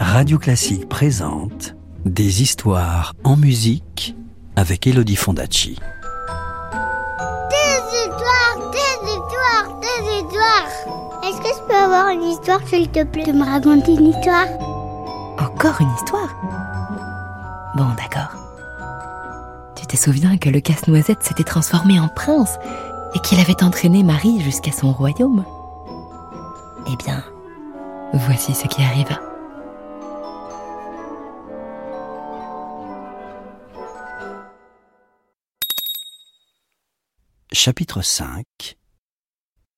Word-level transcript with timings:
Radio 0.00 0.38
Classique 0.38 0.88
présente 0.88 1.74
Des 2.04 2.42
histoires 2.42 3.14
en 3.24 3.36
musique 3.36 4.16
avec 4.56 4.86
Elodie 4.86 5.16
Fondacci. 5.16 5.78
Des 7.50 7.80
histoires, 7.96 8.70
des 8.72 9.08
histoires, 9.08 9.80
des 9.80 10.16
histoires. 10.16 11.22
Est-ce 11.24 11.38
que 11.38 11.48
je 11.48 11.68
peux 11.68 11.74
avoir 11.74 12.08
une 12.08 12.22
histoire, 12.22 12.60
s'il 12.66 12.88
te 12.88 13.04
plaît, 13.04 13.24
de 13.24 13.32
me 13.32 13.44
raconter 13.44 13.94
une 13.94 14.06
histoire? 14.06 14.46
Encore 15.38 15.80
une 15.80 15.94
histoire? 15.94 16.34
Bon, 17.76 17.88
d'accord. 17.96 18.34
Tu 19.76 19.86
te 19.86 19.96
souviens 19.96 20.38
que 20.38 20.48
le 20.48 20.60
casse-noisette 20.60 21.22
s'était 21.22 21.44
transformé 21.44 22.00
en 22.00 22.08
prince 22.08 22.58
et 23.14 23.20
qu'il 23.20 23.38
avait 23.40 23.62
entraîné 23.62 24.02
Marie 24.02 24.40
jusqu'à 24.40 24.72
son 24.72 24.92
royaume? 24.92 25.44
Eh 26.90 26.96
bien, 27.04 27.22
voici 28.12 28.54
ce 28.54 28.66
qui 28.66 28.82
arriva. 28.82 29.20
Chapitre 37.50 38.02
5 38.02 38.44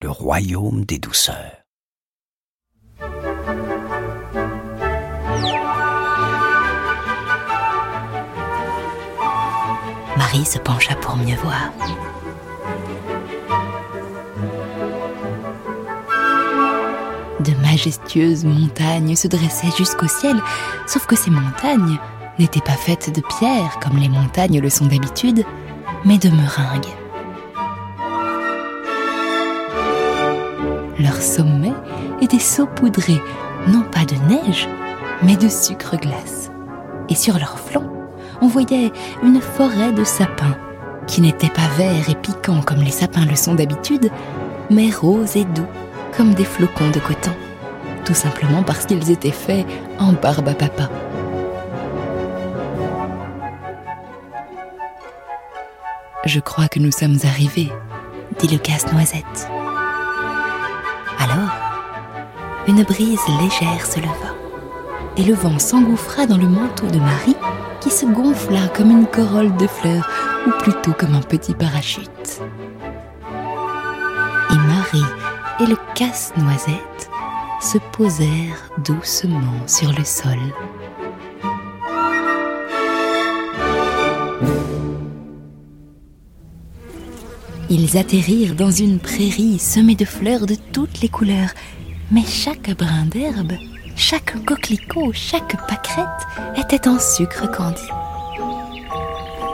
Le 0.03 0.11
royaume 0.11 0.85
des 0.85 0.99
douceurs. 0.99 1.63
Marie 10.17 10.45
se 10.45 10.59
pencha 10.59 10.97
pour 10.97 11.17
mieux 11.17 11.37
voir. 11.37 11.71
De 17.39 17.53
majestueuses 17.63 18.45
montagnes 18.45 19.15
se 19.15 19.29
dressaient 19.29 19.71
jusqu'au 19.79 20.09
ciel, 20.09 20.43
sauf 20.89 21.07
que 21.07 21.15
ces 21.15 21.31
montagnes 21.31 22.01
n'étaient 22.41 22.61
pas 22.61 22.73
faites 22.73 23.15
de 23.15 23.23
pierre 23.39 23.79
comme 23.81 23.97
les 23.99 24.09
montagnes 24.09 24.59
le 24.59 24.71
sont 24.71 24.87
d'habitude, 24.87 25.45
mais 26.05 26.19
de 26.19 26.31
meringues. 26.31 27.00
Leur 31.01 31.17
sommet 31.23 31.73
était 32.21 32.39
saupoudré 32.39 33.23
non 33.69 33.81
pas 33.81 34.05
de 34.05 34.17
neige, 34.29 34.69
mais 35.23 35.35
de 35.35 35.49
sucre 35.49 35.97
glace. 35.97 36.51
Et 37.09 37.15
sur 37.15 37.39
leur 37.39 37.59
flanc, 37.59 37.85
on 38.43 38.49
voyait 38.49 38.93
une 39.23 39.41
forêt 39.41 39.93
de 39.93 40.05
sapins, 40.05 40.59
qui 41.07 41.23
n'étaient 41.23 41.49
pas 41.49 41.69
verts 41.79 42.11
et 42.11 42.15
piquants 42.15 42.61
comme 42.61 42.83
les 42.83 42.91
sapins 42.91 43.25
le 43.25 43.35
sont 43.35 43.55
d'habitude, 43.55 44.11
mais 44.69 44.91
roses 44.91 45.37
et 45.37 45.45
doux 45.45 45.67
comme 46.17 46.35
des 46.35 46.45
flocons 46.45 46.91
de 46.91 47.01
coton, 47.01 47.33
tout 48.05 48.15
simplement 48.15 48.63
parce 48.63 48.85
qu'ils 48.85 49.11
étaient 49.11 49.31
faits 49.31 49.67
en 49.99 50.13
barbe 50.13 50.49
à 50.49 50.55
papa. 50.55 50.91
Je 56.27 56.41
crois 56.41 56.69
que 56.69 56.79
nous 56.79 56.93
sommes 56.93 57.19
arrivés, 57.25 57.73
dit 58.39 58.49
le 58.49 58.59
casse-noisette. 58.59 59.49
Une 62.71 62.85
brise 62.85 63.27
légère 63.41 63.85
se 63.85 63.99
leva, 63.99 64.37
et 65.17 65.25
le 65.25 65.35
vent 65.35 65.59
s'engouffra 65.59 66.27
dans 66.27 66.37
le 66.37 66.47
manteau 66.47 66.87
de 66.87 67.01
Marie, 67.01 67.35
qui 67.81 67.91
se 67.91 68.07
gonfla 68.07 68.69
comme 68.69 68.93
une 68.93 69.07
corolle 69.07 69.57
de 69.57 69.67
fleurs, 69.67 70.09
ou 70.47 70.51
plutôt 70.63 70.93
comme 70.93 71.17
un 71.17 71.21
petit 71.21 71.53
parachute. 71.53 72.41
Et 74.51 74.55
Marie 74.55 75.03
et 75.59 75.67
le 75.67 75.77
casse-noisette 75.97 77.11
se 77.61 77.79
posèrent 77.91 78.71
doucement 78.85 79.67
sur 79.67 79.91
le 79.91 80.05
sol. 80.05 80.39
Ils 87.69 87.99
atterrirent 87.99 88.55
dans 88.55 88.71
une 88.71 89.01
prairie 89.01 89.59
semée 89.59 89.97
de 89.97 90.05
fleurs 90.05 90.47
de 90.47 90.55
toutes 90.73 91.01
les 91.01 91.09
couleurs, 91.09 91.51
mais 92.11 92.25
chaque 92.25 92.77
brin 92.77 93.07
d'herbe, 93.07 93.53
chaque 93.97 94.45
coquelicot, 94.45 95.13
chaque 95.13 95.57
pâquerette 95.69 96.27
était 96.57 96.89
en 96.89 96.99
sucre 96.99 97.49
candi. 97.51 97.87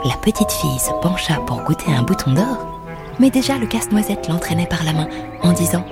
La 0.05 0.15
petite 0.17 0.51
fille 0.51 0.79
se 0.79 0.91
pencha 1.01 1.35
pour 1.45 1.61
goûter 1.63 1.93
un 1.93 2.01
bouton 2.01 2.33
d'or, 2.33 2.81
mais 3.19 3.29
déjà 3.29 3.57
le 3.57 3.67
casse-noisette 3.67 4.27
l'entraînait 4.27 4.67
par 4.67 4.83
la 4.83 4.93
main 4.93 5.07
en 5.43 5.51
disant 5.51 5.85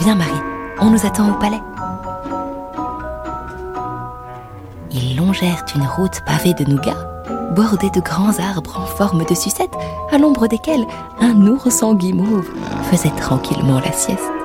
Viens 0.00 0.14
Marie, 0.14 0.30
on 0.80 0.90
nous 0.90 1.06
attend 1.06 1.30
au 1.30 1.38
palais. 1.38 1.60
Ils 4.92 5.16
longèrent 5.16 5.64
une 5.74 5.86
route 5.86 6.20
pavée 6.24 6.54
de 6.54 6.64
nougats, 6.64 7.08
bordée 7.54 7.90
de 7.90 8.00
grands 8.00 8.38
arbres 8.38 8.78
en 8.78 8.86
forme 8.86 9.24
de 9.24 9.34
sucette, 9.34 9.74
à 10.10 10.18
l'ombre 10.18 10.46
desquels 10.46 10.86
un 11.20 11.46
ours 11.46 11.82
en 11.82 11.94
guimauve 11.94 12.50
faisait 12.90 13.14
tranquillement 13.16 13.80
la 13.80 13.92
sieste. 13.92 14.41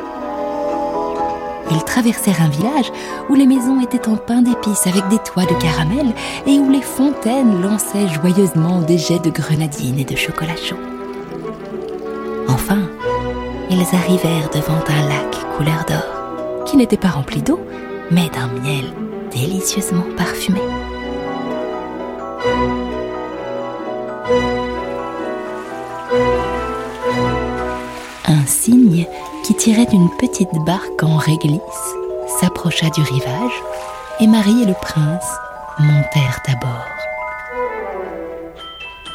Ils 1.72 1.84
traversèrent 1.84 2.42
un 2.42 2.50
village 2.50 2.92
où 3.30 3.36
les 3.36 3.46
maisons 3.46 3.82
étaient 3.82 4.08
en 4.08 4.16
pain 4.16 4.42
d'épices 4.42 4.88
avec 4.88 5.08
des 5.10 5.20
toits 5.20 5.46
de 5.46 5.54
caramel 5.56 6.14
et 6.46 6.60
où 6.60 6.70
les 6.70 6.82
fontaines 6.82 7.62
lançaient 7.62 8.08
joyeusement 8.08 8.82
des 8.82 8.98
jets 8.98 9.20
de 9.20 9.30
grenadine 9.30 10.00
et 10.00 10.06
de 10.06 10.16
chocolat 10.16 10.56
chaud. 10.56 10.78
Enfin, 12.48 12.80
ils 13.70 13.96
arrivèrent 13.96 14.50
devant 14.50 14.80
un 14.88 15.10
lac 15.10 15.36
couleur 15.58 15.86
d'or, 15.88 16.64
qui 16.66 16.78
n'était 16.78 16.98
pas 16.98 17.10
rempli 17.10 17.42
d'eau, 17.42 17.60
mais 18.12 18.30
d'un 18.30 18.48
miel 18.62 18.86
délicieusement 19.32 20.06
parfumé. 20.16 20.62
Un 28.26 28.46
cygne 28.46 29.06
qui 29.48 29.56
tirait 29.56 29.86
d'une 29.86 30.10
petite 30.10 30.54
barque 30.66 31.04
en 31.04 31.16
réglisse 31.16 31.62
s'approcha 32.42 32.90
du 32.90 33.02
rivage 33.02 33.64
et 34.20 34.28
Marie 34.28 34.64
et 34.64 34.66
le 34.66 34.74
prince 34.74 35.26
montèrent 35.80 36.42
à 36.48 36.56
bord. 36.56 36.86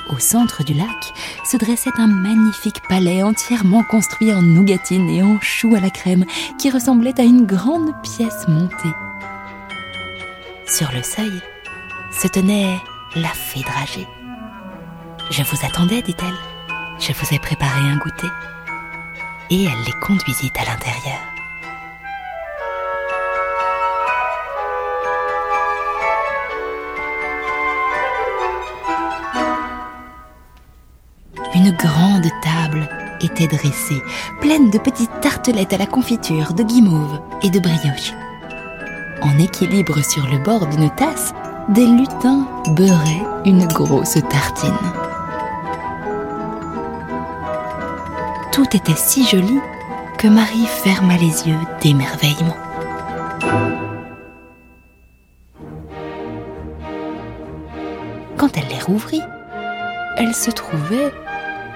Au 0.09 0.19
centre 0.19 0.65
du 0.65 0.73
lac 0.73 1.13
se 1.45 1.59
dressait 1.59 1.91
un 1.99 2.07
magnifique 2.07 2.81
palais 2.89 3.23
entièrement 3.23 3.83
construit 3.91 4.33
en 4.33 4.41
nougatine 4.41 5.11
et 5.11 5.23
en 5.23 5.39
choux 5.43 5.75
à 5.75 5.81
la 5.81 5.91
crème 5.91 6.25
qui 6.59 6.71
ressemblait 6.71 7.21
à 7.21 7.25
une 7.25 7.45
grande 7.45 7.93
pièce 8.03 8.49
montée. 8.49 8.95
Sur 10.67 10.91
le 10.93 11.03
seuil 11.03 11.43
se 12.11 12.29
tenait 12.29 12.79
la 13.17 13.29
fée 13.29 13.61
dragée. 13.61 14.09
Je 15.31 15.43
vous 15.43 15.59
attendais, 15.67 16.01
dit-elle. 16.01 16.39
Je 16.99 17.13
vous 17.13 17.35
ai 17.35 17.39
préparé 17.39 17.81
un 17.81 17.99
goûter. 17.99 18.29
Et 19.55 19.65
elle 19.65 19.85
les 19.85 19.93
conduisit 20.01 20.51
à 20.57 20.65
l'intérieur. 20.65 21.21
Une 31.55 31.71
grande 31.73 32.31
table 32.43 32.89
était 33.21 33.47
dressée, 33.47 34.01
pleine 34.41 34.71
de 34.71 34.79
petites 34.79 35.21
tartelettes 35.21 35.75
à 35.75 35.77
la 35.77 35.85
confiture, 35.85 36.55
de 36.55 36.63
guimauve 36.63 37.21
et 37.43 37.51
de 37.51 37.61
brioche. 37.61 38.15
En 39.21 39.39
équilibre 39.39 40.03
sur 40.03 40.27
le 40.29 40.39
bord 40.39 40.67
d'une 40.67 40.89
tasse, 40.95 41.35
des 41.69 41.85
lutins 41.85 42.49
beurraient 42.69 43.27
une 43.45 43.67
grosse 43.67 44.17
tartine. 44.31 45.12
Tout 48.53 48.77
était 48.77 48.95
si 48.95 49.25
joli 49.27 49.59
que 50.19 50.29
Marie 50.29 50.67
ferma 50.67 51.17
les 51.17 51.49
yeux 51.49 51.59
d'émerveillement. 51.81 52.57
Quand 58.37 58.55
elle 58.55 58.69
les 58.69 58.83
rouvrit, 58.83 59.23
elle 60.19 60.35
se 60.35 60.51
trouvait 60.51 61.11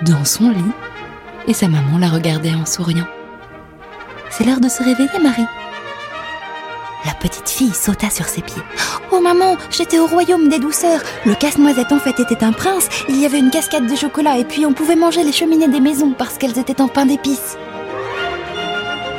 dans 0.02 0.26
son 0.26 0.50
lit 0.50 0.72
et 1.48 1.54
sa 1.54 1.68
maman 1.68 1.96
la 1.96 2.08
regardait 2.08 2.54
en 2.54 2.66
souriant. 2.66 3.06
C'est 4.28 4.44
l'heure 4.44 4.60
de 4.60 4.68
se 4.68 4.82
réveiller, 4.82 5.18
Marie. 5.22 5.46
La 7.06 7.14
petite 7.14 7.48
fille 7.48 7.72
sauta 7.72 8.10
sur 8.10 8.26
ses 8.26 8.42
pieds. 8.42 8.62
Oh 9.12 9.20
maman, 9.20 9.56
j'étais 9.70 10.00
au 10.00 10.08
royaume 10.08 10.48
des 10.48 10.58
douceurs. 10.58 11.00
Le 11.24 11.36
casse-noisette 11.36 11.92
en 11.92 12.00
fait 12.00 12.18
était 12.18 12.42
un 12.42 12.50
prince. 12.50 12.88
Il 13.08 13.20
y 13.20 13.24
avait 13.24 13.38
une 13.38 13.50
cascade 13.50 13.86
de 13.86 13.94
chocolat 13.94 14.38
et 14.38 14.44
puis 14.44 14.66
on 14.66 14.72
pouvait 14.72 14.96
manger 14.96 15.22
les 15.22 15.30
cheminées 15.30 15.68
des 15.68 15.78
maisons 15.78 16.14
parce 16.18 16.36
qu'elles 16.36 16.58
étaient 16.58 16.80
en 16.80 16.88
pain 16.88 17.06
d'épices. 17.06 17.56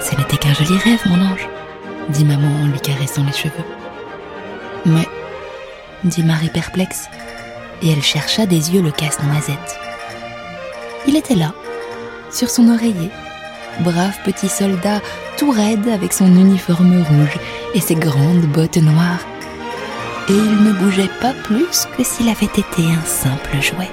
Ce 0.02 0.16
n'était 0.18 0.36
qu'un 0.36 0.54
joli 0.54 0.78
rêve, 0.78 1.00
mon 1.06 1.32
ange, 1.32 1.48
dit 2.10 2.26
maman 2.26 2.50
en 2.62 2.68
lui 2.68 2.80
caressant 2.82 3.24
les 3.24 3.32
cheveux. 3.32 3.54
Mais, 4.86 5.08
dit 6.04 6.24
Marie 6.24 6.50
perplexe, 6.50 7.06
et 7.82 7.92
elle 7.92 8.04
chercha 8.04 8.46
des 8.46 8.74
yeux 8.74 8.82
le 8.82 8.92
casse-noisette. 8.92 9.80
Il 11.08 11.16
était 11.16 11.36
là, 11.36 11.54
sur 12.32 12.50
son 12.50 12.68
oreiller, 12.70 13.10
brave 13.80 14.18
petit 14.26 14.50
soldat 14.50 15.02
tout 15.38 15.52
raide 15.52 15.88
avec 15.88 16.14
son 16.14 16.28
uniforme 16.28 17.04
rouge 17.04 17.38
et 17.74 17.80
ses 17.80 17.96
grandes 17.96 18.48
bottes 18.48 18.78
noires. 18.78 19.26
Et 20.30 20.34
il 20.34 20.64
ne 20.64 20.74
bougeait 20.74 21.10
pas 21.22 21.34
plus 21.44 21.88
que 21.96 22.04
s'il 22.04 22.28
avait 22.28 22.46
été 22.46 22.84
un 22.84 23.06
simple 23.06 23.62
jouet. 23.62 23.90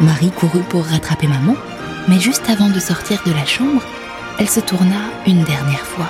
Marie 0.00 0.30
courut 0.30 0.62
pour 0.68 0.84
rattraper 0.84 1.26
maman, 1.26 1.56
mais 2.08 2.20
juste 2.20 2.48
avant 2.48 2.68
de 2.68 2.78
sortir 2.78 3.20
de 3.26 3.32
la 3.32 3.44
chambre, 3.44 3.82
elle 4.38 4.48
se 4.48 4.60
tourna 4.60 5.10
une 5.26 5.42
dernière 5.42 5.84
fois. 5.84 6.08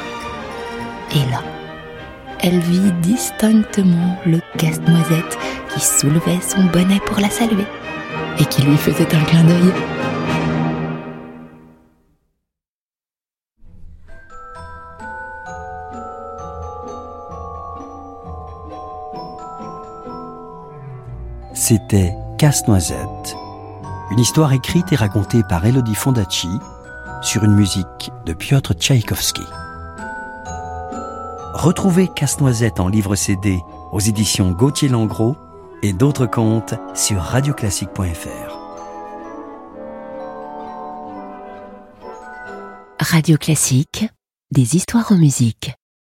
Et 1.14 1.30
là, 1.30 1.42
elle 2.40 2.58
vit 2.60 2.92
distinctement 3.00 4.18
le 4.26 4.40
casse-noisette 4.58 5.38
qui 5.72 5.80
soulevait 5.80 6.40
son 6.46 6.64
bonnet 6.64 7.00
pour 7.06 7.20
la 7.20 7.30
saluer 7.30 7.66
et 8.38 8.44
qui 8.44 8.62
lui 8.62 8.76
faisait 8.76 9.14
un 9.14 9.24
clin 9.24 9.44
d'œil. 9.44 9.72
C'était 21.68 22.14
Casse-Noisette, 22.38 23.36
une 24.12 24.20
histoire 24.20 24.52
écrite 24.52 24.92
et 24.92 24.94
racontée 24.94 25.42
par 25.48 25.66
Elodie 25.66 25.96
Fondacci 25.96 26.60
sur 27.22 27.42
une 27.42 27.56
musique 27.56 28.12
de 28.24 28.34
Piotr 28.34 28.72
Tchaïkovski. 28.74 29.42
Retrouvez 31.54 32.06
Casse-Noisette 32.06 32.78
en 32.78 32.86
livre 32.86 33.16
CD 33.16 33.58
aux 33.90 33.98
éditions 33.98 34.52
Gauthier 34.52 34.88
Langros 34.88 35.34
et 35.82 35.92
d'autres 35.92 36.26
contes 36.26 36.74
sur 36.94 37.20
radioclassique.fr. 37.20 38.58
Radio 43.00 43.36
Classique, 43.38 44.06
des 44.52 44.76
histoires 44.76 45.10
en 45.10 45.16
musique. 45.16 45.74